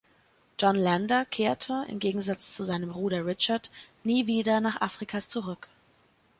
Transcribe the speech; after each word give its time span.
John 0.57 0.77
Lander 0.77 1.25
kehrte, 1.25 1.85
im 1.87 1.99
Gegensatz 1.99 2.55
zu 2.55 2.63
seinem 2.63 2.89
Bruder 2.91 3.23
Richard, 3.23 3.69
nie 4.03 4.25
wieder 4.25 4.59
nach 4.59 4.81
Afrika 4.81 5.19
zurück. 5.21 5.69